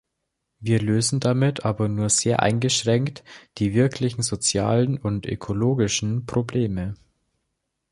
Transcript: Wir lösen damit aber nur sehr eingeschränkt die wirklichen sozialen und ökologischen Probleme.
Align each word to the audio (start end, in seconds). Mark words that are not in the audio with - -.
Wir 0.59 0.79
lösen 0.79 1.19
damit 1.19 1.63
aber 1.63 1.87
nur 1.87 2.09
sehr 2.09 2.41
eingeschränkt 2.41 3.23
die 3.59 3.75
wirklichen 3.75 4.23
sozialen 4.23 4.97
und 4.97 5.27
ökologischen 5.27 6.25
Probleme. 6.25 6.95